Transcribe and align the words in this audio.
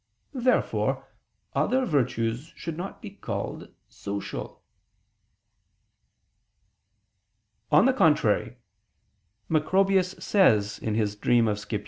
Therefore 0.33 1.07
other 1.53 1.85
virtues 1.85 2.53
should 2.55 2.75
not 2.75 3.03
be 3.03 3.11
called 3.11 3.71
"social." 3.87 4.63
On 7.71 7.85
the 7.85 7.93
contrary, 7.93 8.57
Macrobius 9.47 10.15
says 10.17 10.79
(Super 10.81 11.05
Somn. 11.05 11.55
Scip. 11.55 11.79